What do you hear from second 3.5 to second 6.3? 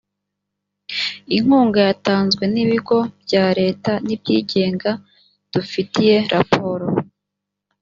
leta n ibyigenga dufitiye